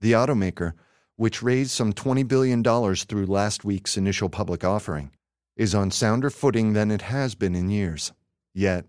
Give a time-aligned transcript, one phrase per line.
[0.00, 0.74] The automaker,
[1.16, 5.10] which raised some $20 billion through last week's initial public offering,
[5.56, 8.12] is on sounder footing than it has been in years.
[8.54, 8.86] Yet,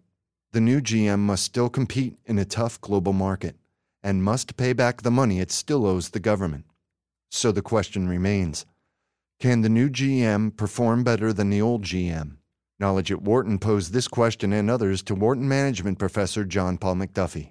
[0.52, 3.55] the new GM must still compete in a tough global market
[4.03, 6.66] and must pay back the money it still owes the government.
[7.31, 8.66] So the question remains
[9.39, 12.38] can the new GM perform better than the old GM?
[12.80, 17.50] Knowledge at Wharton posed this question and others to Wharton Management Professor John Paul MacDuffie.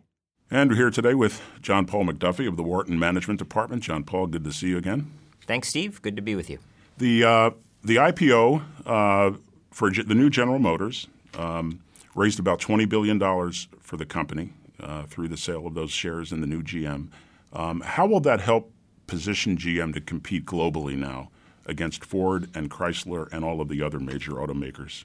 [0.50, 3.82] And we're here today with John Paul MacDuffie of the Wharton Management Department.
[3.82, 5.10] John Paul, good to see you again.
[5.46, 6.00] Thanks, Steve.
[6.02, 6.58] Good to be with you.
[6.98, 7.50] The uh,
[7.84, 9.36] the IPO uh,
[9.70, 11.80] for the new General Motors um,
[12.14, 16.32] raised about twenty billion dollars for the company uh, through the sale of those shares
[16.32, 17.08] in the new GM.
[17.52, 18.72] Um, how will that help
[19.06, 21.30] position GM to compete globally now
[21.66, 25.04] against Ford and Chrysler and all of the other major automakers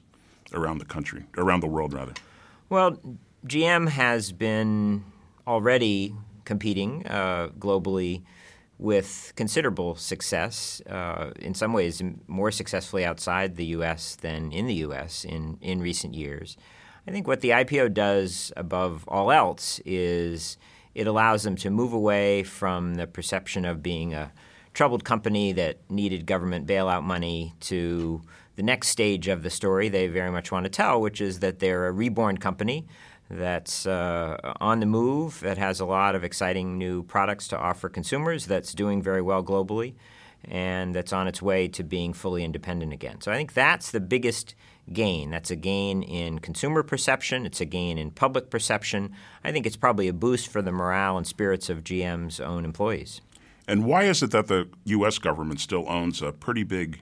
[0.52, 2.14] around the country, around the world, rather?
[2.68, 2.98] Well,
[3.46, 5.04] GM has been
[5.46, 8.22] already competing uh, globally
[8.78, 14.16] with considerable success, uh, in some ways more successfully outside the U.S.
[14.16, 15.24] than in the U.S.
[15.24, 16.56] in, in recent years.
[17.06, 20.58] I think what the IPO does above all else is
[20.94, 24.32] it allows them to move away from the perception of being a
[24.74, 28.22] troubled company that needed government bailout money to
[28.56, 31.58] the next stage of the story they very much want to tell, which is that
[31.58, 32.86] they're a reborn company
[33.30, 37.88] that's uh, on the move, that has a lot of exciting new products to offer
[37.88, 39.94] consumers, that's doing very well globally,
[40.44, 43.20] and that's on its way to being fully independent again.
[43.20, 44.54] So I think that's the biggest
[44.92, 45.30] gain.
[45.30, 49.12] That's a gain in consumer perception, it's a gain in public perception.
[49.44, 53.20] I think it's probably a boost for the morale and spirits of GM's own employees.
[53.66, 55.18] And why is it that the U.S.
[55.18, 57.00] government still owns a pretty big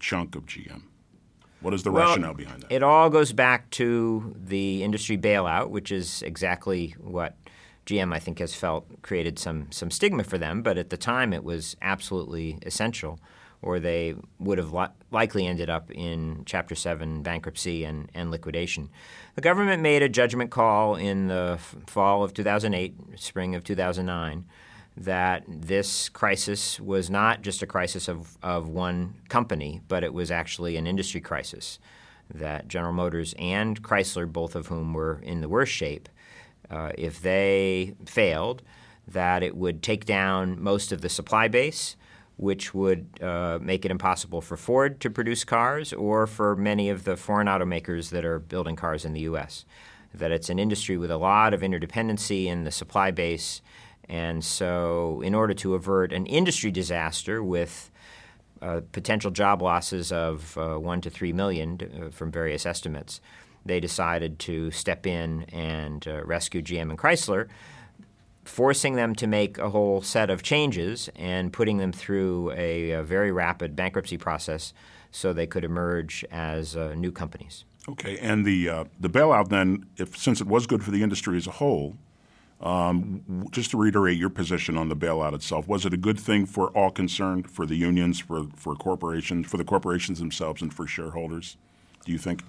[0.00, 0.82] chunk of GM?
[1.60, 2.72] What is the well, rationale behind that?
[2.72, 7.36] It all goes back to the industry bailout, which is exactly what
[7.86, 10.62] GM, I think, has felt created some some stigma for them.
[10.62, 13.18] But at the time, it was absolutely essential,
[13.62, 18.90] or they would have li- likely ended up in Chapter Seven bankruptcy and, and liquidation.
[19.34, 24.44] The government made a judgment call in the f- fall of 2008, spring of 2009
[24.98, 30.30] that this crisis was not just a crisis of, of one company, but it was
[30.30, 31.78] actually an industry crisis.
[32.34, 36.08] That General Motors and Chrysler, both of whom were in the worst shape,
[36.68, 38.62] uh, if they failed,
[39.06, 41.96] that it would take down most of the supply base,
[42.36, 47.04] which would uh, make it impossible for Ford to produce cars or for many of
[47.04, 49.64] the foreign automakers that are building cars in the U.S.
[50.12, 53.62] That it's an industry with a lot of interdependency in the supply base
[54.08, 57.90] and so, in order to avert an industry disaster with
[58.62, 63.20] uh, potential job losses of uh, one to three million uh, from various estimates,
[63.66, 67.48] they decided to step in and uh, rescue GM and Chrysler,
[68.44, 73.02] forcing them to make a whole set of changes and putting them through a, a
[73.02, 74.72] very rapid bankruptcy process
[75.10, 77.64] so they could emerge as uh, new companies.
[77.88, 81.36] Okay, and the uh, the bailout then, if since it was good for the industry
[81.36, 81.96] as a whole,
[82.60, 86.44] um, just to reiterate your position on the bailout itself, was it a good thing
[86.44, 90.86] for all concerned, for the unions, for, for corporations, for the corporations themselves, and for
[90.86, 91.56] shareholders?
[92.04, 92.42] Do you think?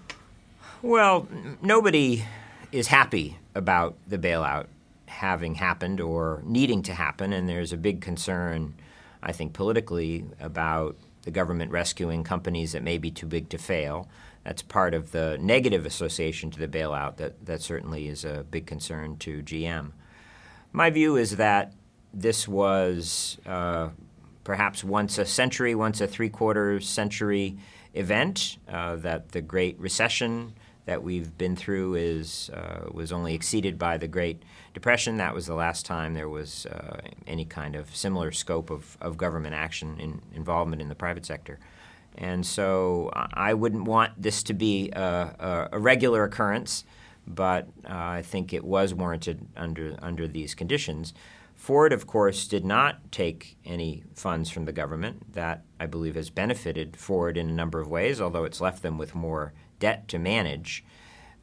[0.81, 1.27] Well,
[1.61, 2.23] nobody
[2.71, 4.67] is happy about the bailout
[5.07, 8.73] having happened or needing to happen, and there's a big concern,
[9.21, 10.95] I think, politically about
[11.29, 14.09] the government rescuing companies that may be too big to fail.
[14.43, 18.65] That's part of the negative association to the bailout that, that certainly is a big
[18.65, 19.91] concern to GM.
[20.71, 21.73] My view is that
[22.11, 23.89] this was uh,
[24.43, 27.59] perhaps once a century, once a three quarter century
[27.93, 30.53] event, uh, that the Great Recession
[30.89, 34.41] that we've been through is, uh, was only exceeded by the Great
[34.73, 35.17] Depression.
[35.17, 39.15] That was the last time there was uh, any kind of similar scope of, of
[39.15, 41.59] government action in involvement in the private sector.
[42.17, 46.85] And so I wouldn't want this to be a, a regular occurrence
[47.27, 51.13] but uh, I think it was warranted under under these conditions.
[51.55, 55.33] Ford, of course, did not take any funds from the government.
[55.33, 58.97] That I believe has benefited Ford in a number of ways, although it's left them
[58.97, 60.83] with more debt to manage.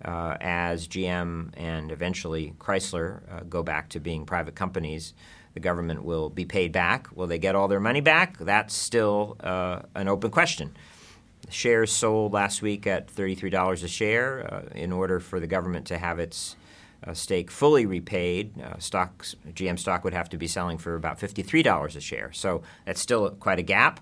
[0.05, 5.15] Uh, as GM and eventually Chrysler uh, go back to being private companies,
[5.55, 7.09] the government will be paid back.
[7.17, 8.37] Will they get all their money back?
[8.39, 10.77] That's still uh, an open question
[11.49, 15.99] shares sold last week at $33 a share uh, in order for the government to
[15.99, 16.57] have its
[17.07, 18.61] uh, stake fully repaid.
[18.61, 22.33] Uh, stocks, GM stock would have to be selling for about $53 a share.
[22.33, 24.01] So that's still quite a gap.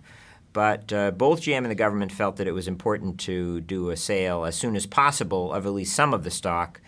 [0.54, 3.96] But uh, both GM and the government felt that it was important to do a
[3.96, 6.80] sale as soon as possible of at least some of the stock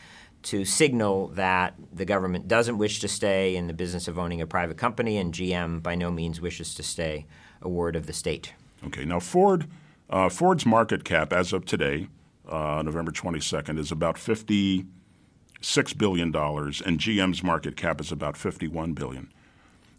[0.45, 4.47] to signal that the government doesn't wish to stay in the business of owning a
[4.47, 7.27] private company, and GM by no means wishes to stay
[7.61, 8.53] a ward of the state.
[8.87, 9.05] Okay.
[9.05, 9.67] Now, Ford,
[10.09, 12.07] uh, Ford's market cap as of today,
[12.49, 18.93] uh, November 22nd, is about 56 billion dollars, and GM's market cap is about 51
[18.93, 19.33] billion.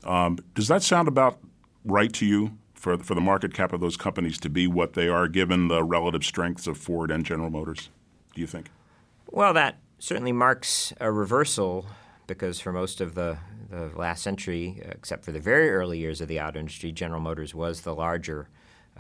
[0.06, 1.40] Um, does that sound about
[1.84, 2.58] right to you?
[2.78, 5.84] For, for the market cap of those companies to be what they are, given the
[5.84, 7.90] relative strengths of Ford and General Motors,
[8.36, 8.70] do you think?
[9.32, 11.88] Well, that certainly marks a reversal
[12.28, 13.38] because for most of the,
[13.72, 17.56] the last century, except for the very early years of the auto industry, General Motors
[17.56, 18.48] was the larger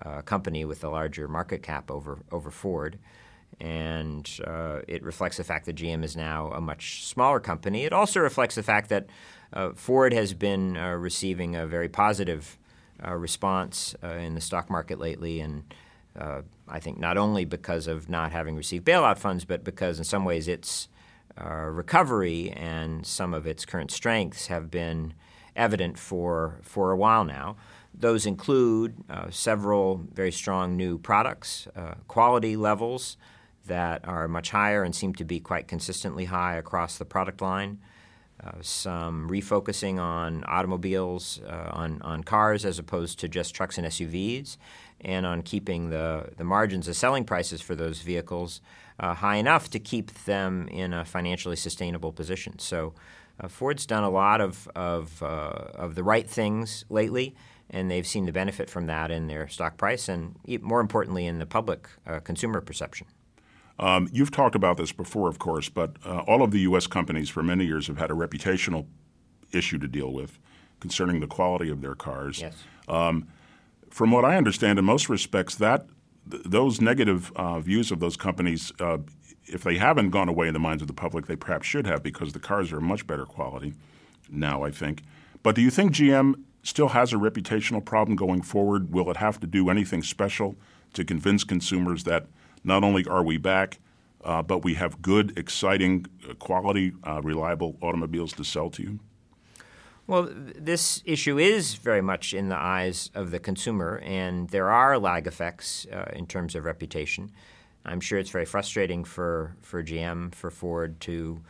[0.03, 2.97] uh, company with the larger market cap over, over Ford.
[3.59, 7.85] And uh, it reflects the fact that GM is now a much smaller company.
[7.85, 9.07] It also reflects the fact that
[9.53, 12.57] uh, Ford has been uh, receiving a very positive
[13.05, 15.39] response uh, in the stock market lately.
[15.39, 15.73] And
[16.17, 20.03] uh, I think not only because of not having received bailout funds, but because in
[20.03, 20.89] some ways its
[21.39, 25.13] uh, recovery and some of its current strengths have been
[25.55, 27.55] evident for, for a while now.
[27.94, 33.17] Those include uh, several very strong new products, uh, quality levels
[33.65, 37.79] that are much higher and seem to be quite consistently high across the product line.
[38.44, 43.88] Uh, some refocusing on automobiles, uh, on, on cars as opposed to just trucks and
[43.88, 44.57] SUVs,
[45.01, 48.62] and on keeping the, the margins, the selling prices for those vehicles
[49.00, 52.60] uh, high enough to keep them in a financially sustainable position.
[52.60, 52.94] So
[53.48, 57.36] Ford's done a lot of, of, of the right things lately,
[57.69, 61.39] and they've seen the benefit from that in their stock price and, more importantly, in
[61.39, 63.07] the public uh, consumer perception.
[63.79, 66.88] Um, you've talked about this before, of course, but uh, all of the U.S.
[66.88, 68.88] companies for many years have had a reputational
[69.51, 70.39] issue to deal with
[70.79, 72.41] concerning the quality of their cars.
[72.41, 72.56] Yes.
[72.88, 73.27] Um,
[73.89, 75.88] from what I understand, in most respects, that
[76.29, 78.97] th- those negative uh, views of those companies, uh,
[79.45, 82.03] if they haven't gone away in the minds of the public, they perhaps should have
[82.03, 83.74] because the cars are much better quality
[84.29, 85.03] now, I think.
[85.44, 88.91] But do you think GM still has a reputational problem going forward?
[88.91, 90.56] Will it have to do anything special
[90.94, 92.27] to convince consumers that
[92.67, 93.79] not only are we back,
[94.23, 98.99] uh, but we have good, exciting, uh, quality, uh, reliable automobiles to sell to you?
[100.05, 104.97] Well, this issue is very much in the eyes of the consumer, and there are
[104.97, 107.31] lag effects uh, in terms of reputation.
[107.85, 111.41] I'm sure it's very frustrating for, for GM, for Ford to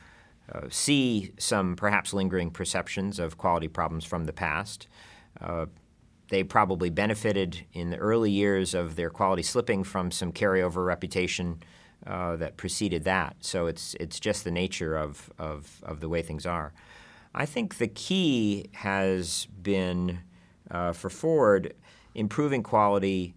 [0.52, 4.88] uh, see some perhaps lingering perceptions of quality problems from the past.
[5.42, 5.66] Uh,
[6.30, 11.60] they probably benefited in the early years of their quality slipping from some carryover reputation
[12.06, 13.36] uh, that preceded that.
[13.42, 16.74] So it's, it's just the nature of, of, of the way things are.
[17.34, 20.20] I think the key has been
[20.70, 21.74] uh, for Ford
[22.16, 23.36] improving quality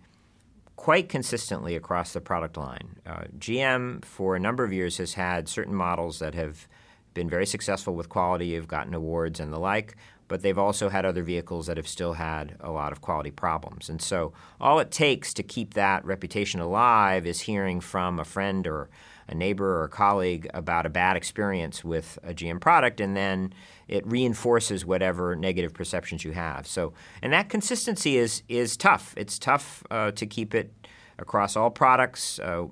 [0.77, 2.97] quite consistently across the product line.
[3.05, 6.67] Uh, GM, for a number of years, has had certain models that have
[7.13, 9.97] been very successful with quality, have gotten awards and the like,
[10.31, 13.89] but they've also had other vehicles that have still had a lot of quality problems.
[13.89, 18.65] And so all it takes to keep that reputation alive is hearing from a friend
[18.69, 18.89] or
[19.27, 23.53] a neighbor or a colleague about a bad experience with a GM product, and then
[23.89, 26.65] it reinforces whatever negative perceptions you have.
[26.65, 29.15] So, and that consistency is is tough.
[29.17, 30.73] It's tough uh, to keep it
[31.19, 32.39] across all products.
[32.39, 32.67] Uh,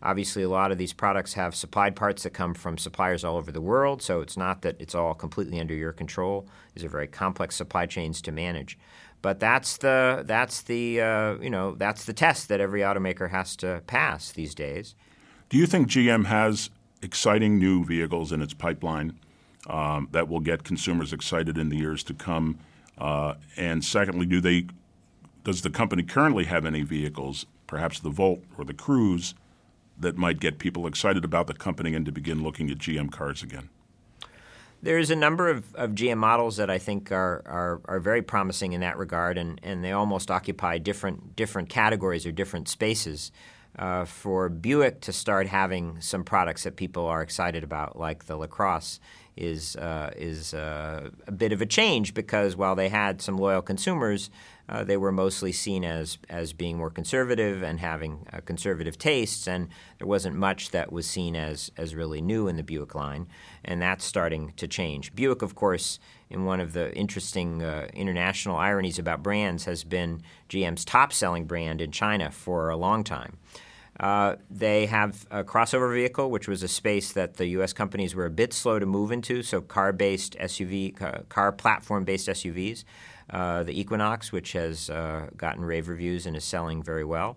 [0.00, 3.50] Obviously, a lot of these products have supplied parts that come from suppliers all over
[3.50, 6.46] the world, so it's not that it's all completely under your control.
[6.74, 8.78] These are very complex supply chains to manage.
[9.22, 13.56] But that's the that's the uh, you know that's the test that every automaker has
[13.56, 14.94] to pass these days.
[15.48, 16.70] Do you think GM has
[17.02, 19.18] exciting new vehicles in its pipeline
[19.68, 22.58] um, that will get consumers excited in the years to come?
[22.96, 24.66] Uh, and secondly, do they
[25.42, 29.34] does the company currently have any vehicles, perhaps the Volt or the Cruze,
[30.00, 33.42] that might get people excited about the company and to begin looking at GM cars
[33.42, 33.68] again?
[34.80, 38.72] There's a number of, of GM models that I think are, are, are very promising
[38.72, 43.32] in that regard, and, and they almost occupy different different categories or different spaces.
[43.78, 48.36] Uh, for Buick to start having some products that people are excited about, like the
[48.36, 48.98] LaCrosse,
[49.36, 53.62] is uh, is uh, a bit of a change because while they had some loyal
[53.62, 54.30] consumers,
[54.68, 59.46] uh, they were mostly seen as as being more conservative and having uh, conservative tastes,
[59.46, 59.68] and
[59.98, 63.28] there wasn't much that was seen as as really new in the Buick line,
[63.64, 65.14] and that's starting to change.
[65.14, 70.20] Buick, of course, in one of the interesting uh, international ironies about brands, has been
[70.48, 73.38] GM's top-selling brand in China for a long time.
[74.00, 77.72] Uh, they have a crossover vehicle, which was a space that the U.S.
[77.72, 79.42] companies were a bit slow to move into.
[79.42, 82.84] So, car-based SUV, car platform-based SUVs.
[83.30, 87.36] Uh, the Equinox, which has uh, gotten rave reviews and is selling very well.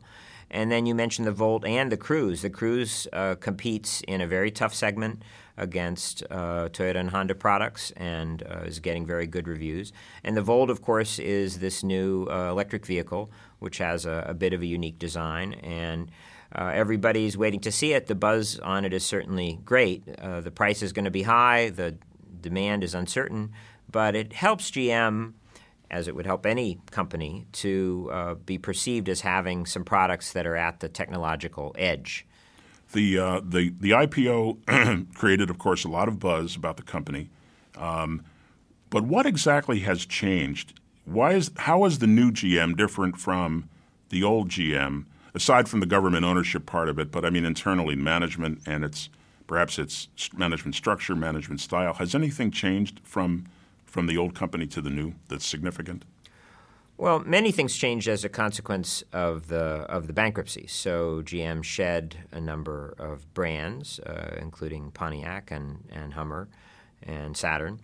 [0.50, 2.42] And then you mentioned the Volt and the Cruze.
[2.42, 5.24] The Cruze uh, competes in a very tough segment
[5.58, 9.94] against uh, Toyota and Honda products and uh, is getting very good reviews.
[10.24, 14.34] And the Volt, of course, is this new uh, electric vehicle, which has a, a,
[14.34, 15.54] bit of a unique design.
[15.54, 16.12] And
[16.56, 18.08] uh, everybody's waiting to see it.
[18.08, 20.04] The buzz on it is certainly great.
[20.20, 21.96] Uh, the price is going to be high, the
[22.42, 23.52] demand is uncertain,
[23.90, 25.34] but it helps GM
[25.92, 30.48] as it would help any company, to uh, be perceived as having some products that
[30.48, 32.26] are at the technological edge.
[32.94, 37.30] The, uh, the, the IPO created, of course, a lot of buzz about the company.
[37.76, 38.24] Um,
[38.90, 40.80] but what exactly has changed?
[41.04, 43.70] Why is, how is the new GM different from
[44.10, 47.96] the old GM, aside from the government ownership part of it, but I mean internally
[47.96, 49.10] management and its
[49.48, 51.94] perhaps its management structure, management style.
[51.96, 53.46] Has anything changed from
[53.86, 56.06] from the old company to the new that's significant?
[56.98, 60.68] Well, many things changed as a consequence of the of the bankruptcy.
[60.68, 66.48] So GM shed a number of brands, uh, including Pontiac and, and Hummer
[67.02, 67.80] and Saturn.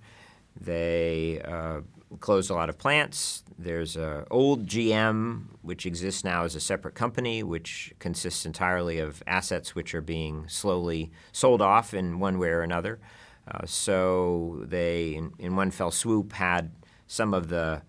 [0.59, 1.81] They uh,
[2.19, 3.43] closed a lot of plants.
[3.59, 3.97] There's
[4.29, 9.95] old GM, which exists now as a separate company, which consists entirely of assets which
[9.95, 12.99] are being slowly sold off in one way or another.
[13.49, 16.71] Uh, so they, in, in, one fell swoop, had
[17.07, 17.81] some of the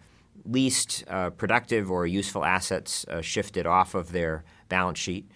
[0.44, 5.28] least uh, productive or useful assets uh, shifted off of their balance sheet.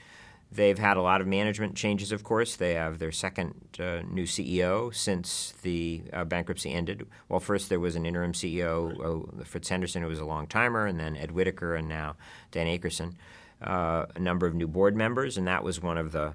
[0.54, 2.56] They've had a lot of management changes, of course.
[2.56, 7.06] They have their second uh, new CEO since the uh, bankruptcy ended.
[7.28, 10.86] Well, first there was an interim CEO, uh, Fritz Henderson, who was a long timer,
[10.86, 12.16] and then Ed Whitacre, and now
[12.50, 13.14] Dan Akerson.
[13.60, 16.34] a number of new board members, and that was one of the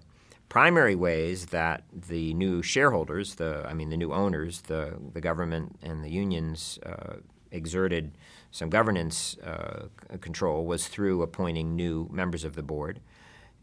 [0.49, 5.77] primary ways that the new shareholders, the I mean the new owners, the the government
[5.81, 7.17] and the unions uh,
[7.51, 8.11] exerted
[8.51, 9.87] some governance uh,
[10.21, 12.99] control was through appointing new members of the board,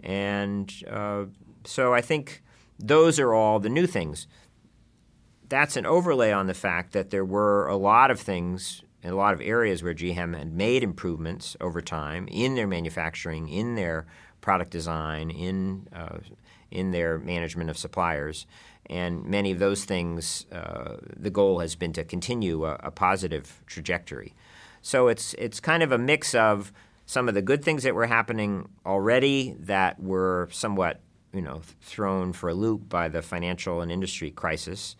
[0.01, 1.25] and uh,
[1.65, 2.43] so I think
[2.79, 4.27] those are all the new things.
[5.49, 9.17] That's an overlay on the fact that there were a lot of things in a
[9.17, 14.07] lot of areas where GM had made improvements over time in their manufacturing, in their
[14.41, 16.19] product design, in uh,
[16.71, 18.47] in their management of suppliers.
[18.91, 23.63] And many of those things, uh, the goal has been to continue a, a, positive
[23.67, 24.35] trajectory.
[24.83, 26.73] So it's it's kind of a mix of
[27.07, 31.01] some of the good things that were happening already that were somewhat
[31.33, 34.97] you know thrown for a loop by the financial and industry crisis.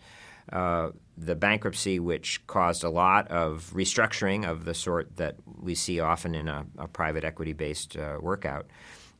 [0.51, 5.99] Uh, the bankruptcy, which caused a lot of restructuring of the sort that we see
[5.99, 8.67] often in a, a private equity based uh, workout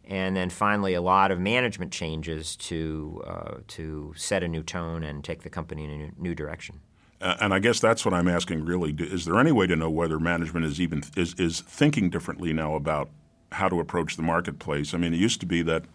[0.08, 5.04] and then finally a lot of management changes to uh, to set a new tone
[5.04, 6.80] and take the company in a new, new direction.
[7.26, 8.66] And I guess that's what I'm asking.
[8.66, 12.54] Really, is there any way to know whether management is even is, is thinking differently
[12.54, 13.10] now about
[13.52, 14.94] how to approach the marketplace?
[14.94, 15.86] I mean, it used to be that,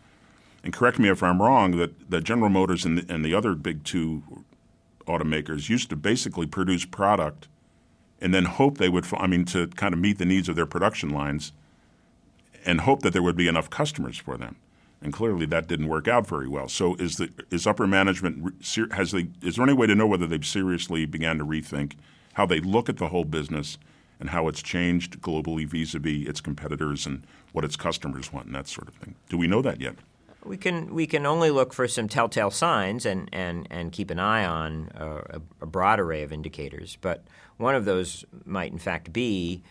[0.64, 3.54] and correct me if I'm wrong, that, that General Motors and the, and the other
[3.54, 4.44] big two
[5.06, 7.46] automakers used to basically produce product
[8.20, 9.06] and then hope they would.
[9.16, 11.52] I mean, to kind of meet the needs of their production lines
[12.66, 14.56] and hope that there would be enough customers for them.
[15.02, 16.69] And clearly, that didn't work out very well.
[16.69, 18.54] So, is the is upper management
[18.92, 21.95] has the is there any way to know whether they've seriously began to rethink
[22.35, 23.78] how they look at the whole business
[24.21, 28.69] and how it's changed globally vis-a-vis its competitors and what its customers want and that
[28.69, 29.14] sort of thing?
[29.28, 29.97] Do we know that yet?
[30.45, 34.19] We can we can only look for some telltale signs and and, and keep an
[34.19, 36.99] eye on a, a broad array of indicators.
[37.00, 37.25] But
[37.57, 39.62] one of those might in fact be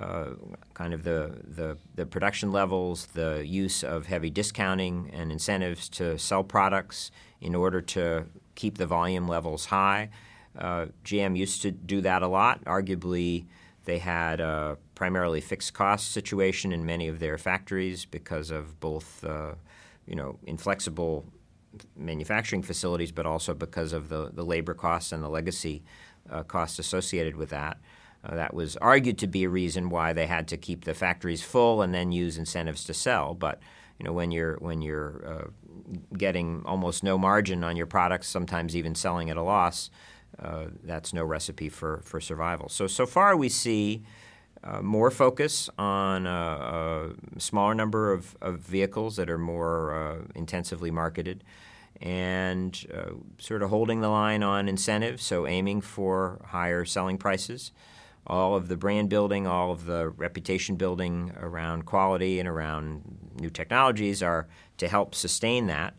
[0.00, 0.30] uh,
[0.74, 6.18] kind of the, the, the, production levels, the use of heavy discounting and incentives to
[6.18, 10.10] sell products in order to keep the volume levels high.
[10.58, 12.62] Uh, GM used to do that a lot.
[12.64, 13.46] Arguably,
[13.84, 19.24] they had a primarily fixed cost situation in many of their factories because of both,
[19.24, 19.54] uh,
[20.06, 21.24] you know, inflexible
[21.96, 25.82] manufacturing facilities, but also because of the, the labor costs and the legacy
[26.30, 27.78] uh, costs associated with that.
[28.26, 31.42] Uh, that was argued to be a reason why they had to keep the factories
[31.42, 33.34] full and then use incentives to sell.
[33.34, 33.60] But
[33.98, 35.48] you know, when you're when you're uh,
[36.16, 39.90] getting almost no margin on your products, sometimes even selling at a loss,
[40.38, 42.68] uh, that's no recipe for, for survival.
[42.68, 44.02] So so far we see
[44.64, 50.18] uh, more focus on a, a, smaller number of, of vehicles that are more uh,
[50.34, 51.44] intensively marketed
[52.00, 57.70] and uh, sort of holding the line on incentives, so aiming for higher selling prices.
[58.26, 63.02] All of the brand building, all of the reputation building around quality and around
[63.40, 65.94] new technologies are to help sustain that.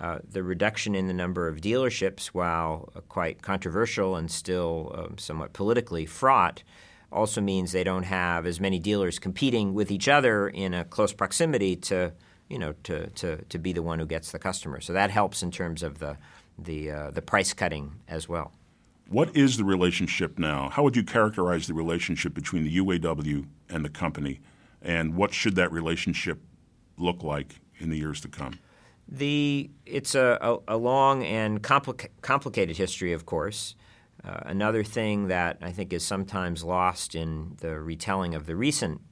[0.00, 5.52] Uh, the reduction in the number of dealerships, while quite controversial and still um, somewhat
[5.52, 6.62] politically fraught,
[7.12, 11.12] also means they don't have as many dealers competing with each other in a close
[11.12, 12.12] proximity to,
[12.48, 14.80] you know, to, to, to be the one who gets the customer.
[14.80, 16.18] So that helps in terms of the,
[16.58, 18.52] the, uh, the price cutting as well.
[19.08, 20.70] What is the relationship now?
[20.70, 24.40] How would you characterize the relationship between the UAW and the company,
[24.80, 26.40] and what should that relationship
[26.96, 28.58] look like in the years to come?
[29.06, 33.74] The it's a, a, a long and complica- complicated history, of course.
[34.24, 39.02] Uh, another thing that I think is sometimes lost in the retelling of the recent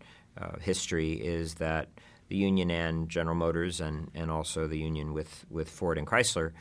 [0.40, 1.88] uh, history is that
[2.28, 6.52] the union and General Motors and, and also the union with, with Ford and Chrysler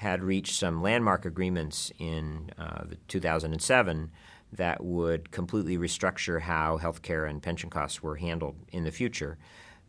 [0.00, 4.10] had reached some landmark agreements in uh, 2007
[4.50, 9.36] that would completely restructure how healthcare and pension costs were handled in the future.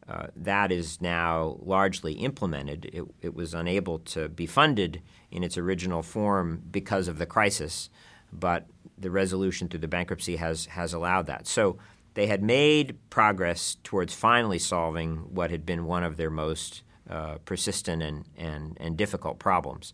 [0.09, 2.89] Uh, that is now largely implemented.
[2.91, 5.01] It, it, was unable to be funded
[5.31, 7.89] in its original form because of the crisis,
[8.33, 8.65] but
[8.97, 11.47] the resolution through the bankruptcy has, has allowed that.
[11.47, 11.77] So
[12.15, 17.37] they had made progress towards finally solving what had been one of their most uh,
[17.45, 19.93] persistent and, and, and difficult problems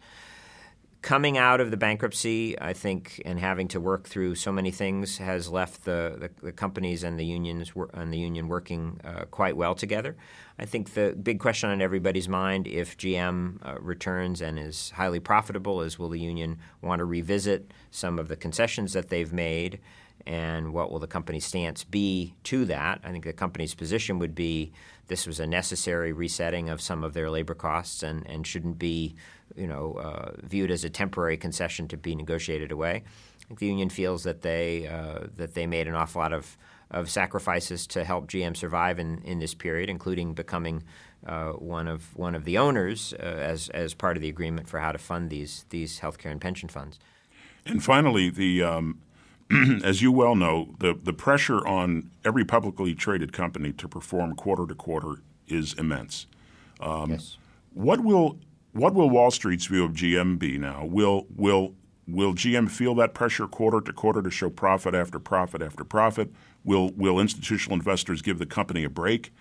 [1.02, 5.20] coming out of the bankruptcy, I think, and having to work through so many things
[5.20, 9.56] has left the, the, the companies and the unions and the union working uh, quite
[9.56, 10.18] well together.
[10.60, 15.20] I think the big question on everybody's mind, if GM uh, returns and is highly
[15.20, 19.80] profitable, is will the union want to revisit some of the concessions that they've made,
[20.26, 23.02] and what will the company's stance be to that?
[23.04, 24.72] I think the company's position would be
[25.08, 29.16] this was a necessary resetting of some of their labor costs and, and shouldn't be
[29.56, 33.04] you know, uh, viewed as a temporary concession to be negotiated away.
[33.04, 36.58] I think the union feels that they uh, that they made an awful lot of,
[36.92, 40.84] of sacrifices to help GM survive in, in this period, including becoming
[41.26, 44.80] uh, one of one of the owners uh, as as part of the agreement for
[44.80, 47.00] how to fund these these healthcare and pension funds.
[47.66, 49.00] And finally, the um,
[49.84, 54.66] as you well know, the the pressure on every publicly traded company to perform quarter
[54.68, 56.28] to quarter is immense.
[56.80, 57.38] Um, yes.
[57.74, 58.40] What will
[58.74, 60.86] what will Wall Street's view of GM be now?
[60.86, 61.76] Will will
[62.08, 66.32] will GM feel that pressure quarter to quarter to show profit after profit after profit?
[66.64, 69.32] Will will institutional investors give the company a break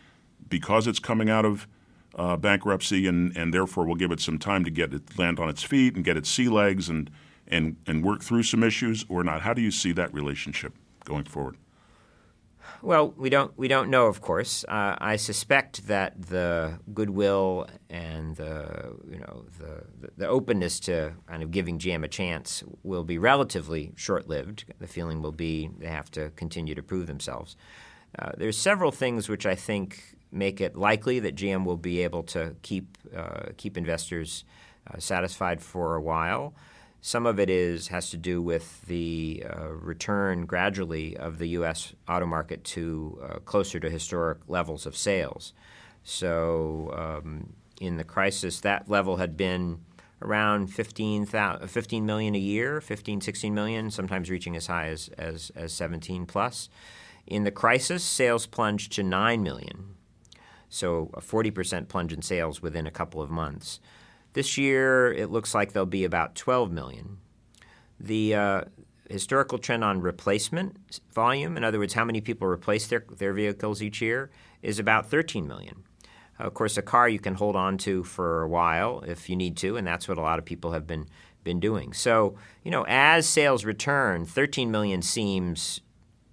[0.49, 1.66] because it's coming out of
[2.14, 5.49] uh, bankruptcy and, and therefore will give it some time to get it land on
[5.49, 7.11] its feet and get its sea legs and
[7.48, 9.42] and and work through some issues or not?
[9.42, 11.56] How do you see that relationship going forward?
[12.82, 14.64] Well, we don't we don't know, of course.
[14.68, 21.42] Uh, I suspect that the goodwill and the you know the the openness to kind
[21.42, 24.64] of giving GM a chance will be relatively short lived.
[24.78, 27.56] The feeling will be they have to continue to prove themselves.
[28.18, 32.22] Uh, there's several things which I think make it likely that GM will be able
[32.24, 34.44] to keep uh, keep investors
[34.92, 36.54] uh, satisfied for a while.
[37.00, 41.94] Some of it is has to do with the uh, return gradually of the U.S.
[42.09, 45.52] auto market to uh, closer to historic levels of sales.
[46.02, 49.80] So um, in the crisis, that level had been
[50.22, 55.52] around 15, 15 million a year, 15, 16 million, sometimes reaching as high as, as,
[55.54, 56.68] as 17 plus.
[57.26, 59.96] In the crisis, sales plunged to 9 million.
[60.68, 63.80] So a 40% plunge in sales within a couple of months.
[64.37, 67.16] This year, it looks like there'll be about 12 million.
[67.99, 68.61] The uh,
[69.09, 70.77] historical trend on replacement
[71.11, 75.09] volume, in other words, how many people replace their, their vehicles each year, is about
[75.09, 75.85] 13 million.
[76.38, 79.57] Of course, a car you can hold on to for a while if you need
[79.57, 81.07] to, and that's what a lot of people have been
[81.42, 81.94] been doing.
[81.94, 85.81] So, you know, as sales return, 13 million seems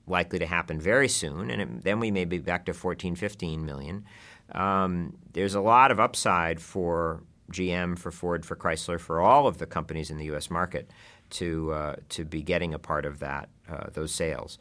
[0.08, 3.64] likely to happen very soon, and it, then we may be back to 14, 15
[3.64, 4.04] million.
[4.52, 9.58] Um, there's a lot of upside for GM, for Ford, for Chrysler, for all of
[9.58, 10.50] the companies in the U.S.
[10.50, 10.90] market
[11.32, 14.58] to uh, to be getting a part of that uh, those sales.